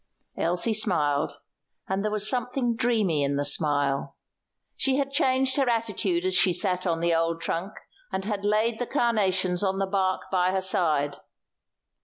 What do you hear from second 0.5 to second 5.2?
smiled, and there was something dreamy in the smile. She had